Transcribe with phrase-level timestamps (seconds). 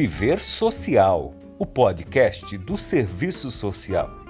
[0.00, 4.27] Viver Social, o podcast do Serviço Social.